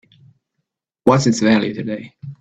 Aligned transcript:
What's 1.03 1.27
its 1.27 1.41
value 1.41 1.75
today? 1.75 2.15